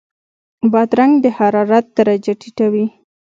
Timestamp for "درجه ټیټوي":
1.97-2.85